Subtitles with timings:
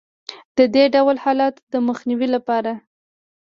[0.57, 2.71] د دې ډول حالت د مخنیوي لپاره